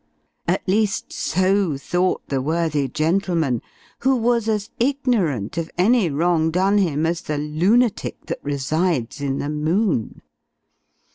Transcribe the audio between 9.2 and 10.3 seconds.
in the moon.